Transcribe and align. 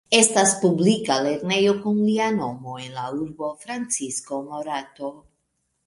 Estas 0.19 0.53
publika 0.61 1.17
lernejo 1.27 1.75
kun 1.85 1.99
lia 2.07 2.31
nomo 2.39 2.81
en 2.87 2.99
la 2.99 3.07
urbo 3.21 3.53
Francisco 3.67 4.45
Morato. 4.51 5.17